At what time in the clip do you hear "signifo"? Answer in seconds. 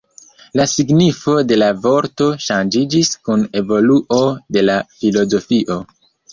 0.69-1.35